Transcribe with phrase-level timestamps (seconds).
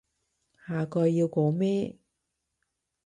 [0.67, 1.95] 下句要講咩？